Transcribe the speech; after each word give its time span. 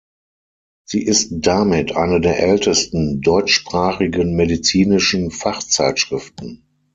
Sie 0.83 1.03
ist 1.05 1.29
damit 1.41 1.95
eine 1.95 2.21
der 2.21 2.39
ältesten 2.39 3.21
deutschsprachigen 3.21 4.35
medizinischen 4.35 5.29
Fachzeitschriften. 5.29 6.65